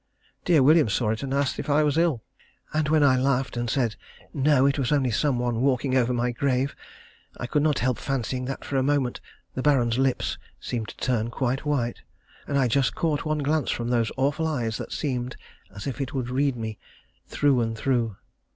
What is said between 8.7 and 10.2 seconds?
a moment the Baron's